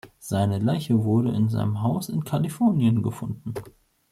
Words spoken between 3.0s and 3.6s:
gefunden.